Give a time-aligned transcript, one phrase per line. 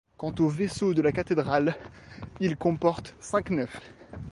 [0.17, 1.75] Quant au vaisseau de la cathédrale,
[2.39, 3.83] il comporte cinq nefs.